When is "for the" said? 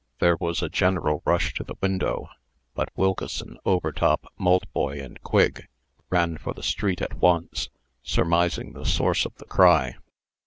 6.39-6.63